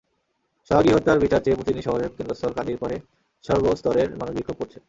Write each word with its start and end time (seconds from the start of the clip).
সোহাগী 0.71 0.91
হত্যার 0.93 1.21
বিচার 1.23 1.41
চেয়ে 1.43 1.57
প্রতিদিনই 1.57 1.85
শহরের 1.87 2.13
কেন্দ্রস্থল 2.17 2.51
কান্দিরপাড়ে 2.55 2.97
সর্বস্তরের 3.43 4.09
মানুষ 4.19 4.33
বিক্ষোভ 4.37 4.55
করছে। 4.59 4.77